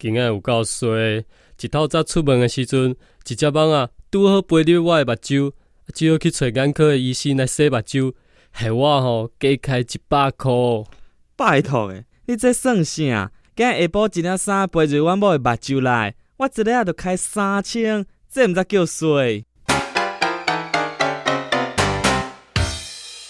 [0.00, 1.22] 今仔有够衰，
[1.60, 2.96] 一透早出门的时阵，
[3.28, 5.52] 一只蚊仔，拄好飞入我的目睭，
[5.92, 8.14] 只好去找眼科的医生来洗目睭，
[8.50, 10.86] 害我吼加开一百箍。
[11.36, 13.30] 拜托诶，你这算啥？
[13.54, 19.44] 今下晡一领衫飞入阮某的目睭内，我一日也就开三千，这毋则叫衰？